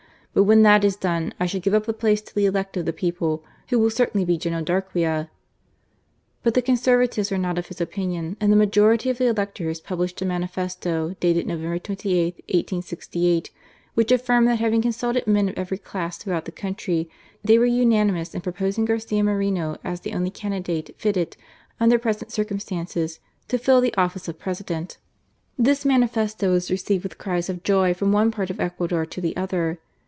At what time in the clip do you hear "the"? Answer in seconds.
1.85-1.91, 2.33-2.45, 2.85-2.93, 6.53-6.61, 8.49-8.55, 9.17-9.25, 16.45-16.53, 19.99-20.13, 23.81-23.93, 29.19-29.35